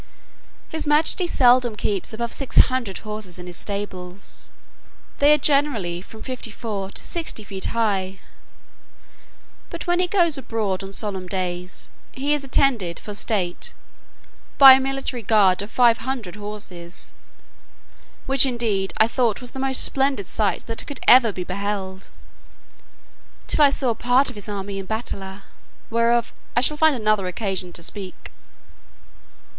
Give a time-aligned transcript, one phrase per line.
[0.67, 4.49] His majesty seldom keeps above six hundred horses in his stables:
[5.19, 8.17] they are generally from fifty four to sixty feet high.
[9.69, 13.75] But, when he goes abroad on solemn days, he is attended, for state,
[14.57, 17.13] by a military guard of five hundred horse,
[18.25, 22.09] which, indeed, I thought was the most splendid sight that could be ever beheld,
[23.45, 25.43] till I saw part of his army in battalia,
[25.91, 28.31] whereof I shall find another occasion to speak.